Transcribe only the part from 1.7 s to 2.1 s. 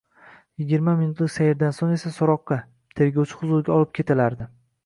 so’ng